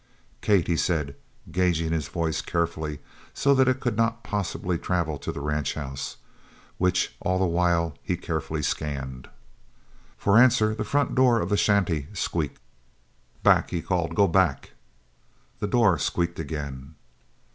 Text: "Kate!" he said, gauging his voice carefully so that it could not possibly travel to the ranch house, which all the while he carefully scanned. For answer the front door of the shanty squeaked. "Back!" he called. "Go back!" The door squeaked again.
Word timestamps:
"Kate!" 0.41 0.65
he 0.65 0.75
said, 0.75 1.15
gauging 1.51 1.91
his 1.91 2.07
voice 2.07 2.41
carefully 2.41 3.01
so 3.35 3.53
that 3.53 3.67
it 3.67 3.79
could 3.79 3.95
not 3.95 4.23
possibly 4.23 4.75
travel 4.79 5.19
to 5.19 5.31
the 5.31 5.41
ranch 5.41 5.75
house, 5.75 6.17
which 6.79 7.15
all 7.19 7.37
the 7.37 7.45
while 7.45 7.95
he 8.01 8.17
carefully 8.17 8.63
scanned. 8.63 9.29
For 10.17 10.39
answer 10.39 10.73
the 10.73 10.83
front 10.83 11.13
door 11.13 11.39
of 11.39 11.49
the 11.49 11.55
shanty 11.55 12.07
squeaked. 12.13 12.59
"Back!" 13.43 13.69
he 13.69 13.83
called. 13.83 14.15
"Go 14.15 14.27
back!" 14.27 14.71
The 15.59 15.67
door 15.67 15.99
squeaked 15.99 16.39
again. 16.39 16.95